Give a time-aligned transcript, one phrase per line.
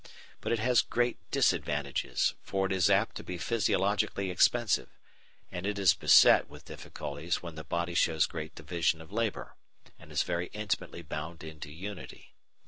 [0.39, 4.89] But it has great disadvantages, for it is apt to be physiologically expensive,
[5.51, 9.53] and it is beset with difficulties when the body shows great division of labour,
[9.99, 12.33] and is very intimately bound into unity.